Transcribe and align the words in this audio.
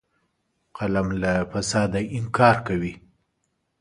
قلم 0.77 1.07
له 1.21 1.33
فساده 1.51 1.99
انکار 2.17 2.55
کوي 2.67 2.93